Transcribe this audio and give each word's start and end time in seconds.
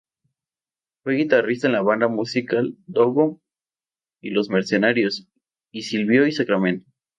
Fue 1.03 1.13
guitarrista 1.15 1.67
en 1.67 1.73
la 1.73 1.83
banda 1.83 2.07
musical 2.07 2.75
Dogo 2.87 3.39
y 4.19 4.31
los 4.31 4.49
Mercenarios 4.49 5.27
y 5.71 5.83
"Silvio 5.83 6.25
y 6.25 6.31
Sacramento". 6.31 6.89